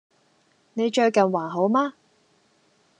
[0.73, 1.93] 你最近還好嗎